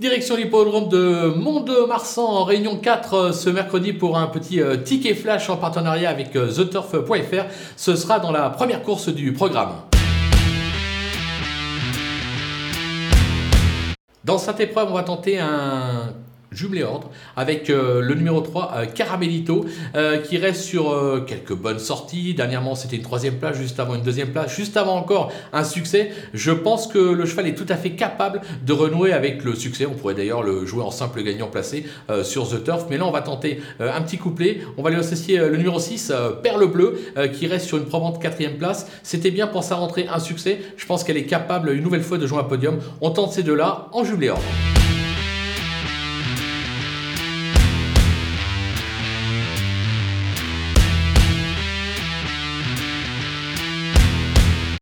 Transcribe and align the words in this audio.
Direction 0.00 0.34
l'hippodrome 0.34 0.88
de 0.88 1.34
Mont-de-Marsan 1.36 2.24
en 2.24 2.44
réunion 2.44 2.76
4 2.76 3.14
euh, 3.14 3.32
ce 3.32 3.50
mercredi 3.50 3.92
pour 3.92 4.16
un 4.16 4.28
petit 4.28 4.62
euh, 4.62 4.78
ticket 4.78 5.14
flash 5.14 5.50
en 5.50 5.58
partenariat 5.58 6.08
avec 6.08 6.34
euh, 6.36 6.50
TheTurf.fr. 6.50 7.44
Ce 7.76 7.96
sera 7.96 8.18
dans 8.18 8.32
la 8.32 8.48
première 8.48 8.82
course 8.82 9.10
du 9.10 9.34
programme. 9.34 9.72
Dans 14.24 14.38
cette 14.38 14.60
épreuve, 14.60 14.88
on 14.90 14.94
va 14.94 15.02
tenter 15.02 15.38
un 15.38 16.14
jumelé 16.52 16.82
ordre 16.82 17.10
avec 17.36 17.70
euh, 17.70 18.00
le 18.00 18.14
numéro 18.14 18.40
3 18.40 18.74
euh, 18.74 18.86
Caramelito 18.86 19.64
euh, 19.94 20.18
qui 20.18 20.38
reste 20.38 20.62
sur 20.62 21.24
quelques 21.26 21.54
bonnes 21.54 21.78
sorties. 21.78 22.34
Dernièrement 22.34 22.74
c'était 22.74 22.96
une 22.96 23.02
troisième 23.02 23.36
place 23.36 23.56
juste 23.56 23.78
avant 23.80 23.94
une 23.94 24.02
deuxième 24.02 24.30
place 24.30 24.54
juste 24.54 24.76
avant 24.76 24.96
encore 24.96 25.32
un 25.52 25.64
succès. 25.64 26.10
Je 26.34 26.50
pense 26.52 26.86
que 26.86 26.98
le 26.98 27.26
cheval 27.26 27.46
est 27.46 27.54
tout 27.54 27.66
à 27.68 27.76
fait 27.76 27.92
capable 27.92 28.40
de 28.64 28.72
renouer 28.72 29.12
avec 29.12 29.44
le 29.44 29.54
succès. 29.54 29.86
On 29.86 29.94
pourrait 29.94 30.14
d'ailleurs 30.14 30.42
le 30.42 30.66
jouer 30.66 30.82
en 30.82 30.90
simple 30.90 31.22
gagnant 31.22 31.48
placé 31.48 31.86
sur 32.22 32.48
The 32.48 32.64
Turf. 32.64 32.86
Mais 32.90 32.98
là 32.98 33.06
on 33.06 33.10
va 33.10 33.22
tenter 33.22 33.60
un 33.78 34.00
petit 34.02 34.18
couplet. 34.18 34.60
On 34.76 34.82
va 34.82 34.90
lui 34.90 34.98
associer 34.98 35.38
le 35.38 35.56
numéro 35.56 35.78
6 35.78 36.10
euh, 36.10 36.30
Perle 36.30 36.66
Bleue 36.70 36.98
qui 37.32 37.46
reste 37.46 37.66
sur 37.66 37.78
une 37.78 37.86
probante 37.86 38.20
quatrième 38.20 38.56
place. 38.56 38.86
C'était 39.02 39.30
bien 39.30 39.46
pour 39.46 39.64
sa 39.64 39.76
rentrée 39.76 40.06
un 40.12 40.18
succès. 40.18 40.60
Je 40.76 40.86
pense 40.86 41.04
qu'elle 41.04 41.16
est 41.16 41.26
capable 41.26 41.70
une 41.70 41.82
nouvelle 41.82 42.02
fois 42.02 42.18
de 42.18 42.26
jouer 42.26 42.40
un 42.40 42.44
podium. 42.44 42.78
On 43.00 43.10
tente 43.10 43.32
ces 43.32 43.42
deux 43.42 43.54
là 43.54 43.88
en 43.92 44.04
jumelé 44.04 44.30
ordre 44.30 44.42